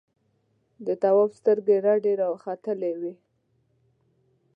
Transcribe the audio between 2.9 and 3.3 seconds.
وې.